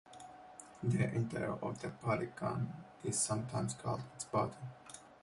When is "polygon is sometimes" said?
1.89-3.75